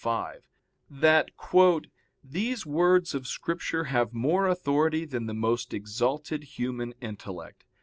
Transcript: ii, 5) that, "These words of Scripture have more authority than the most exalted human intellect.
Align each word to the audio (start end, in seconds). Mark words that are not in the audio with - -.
ii, 0.01 0.03
5) 0.03 0.39
that, 0.89 1.29
"These 2.23 2.65
words 2.65 3.13
of 3.13 3.27
Scripture 3.27 3.83
have 3.83 4.15
more 4.15 4.47
authority 4.47 5.05
than 5.05 5.27
the 5.27 5.33
most 5.35 5.75
exalted 5.75 6.41
human 6.43 6.95
intellect. 7.01 7.65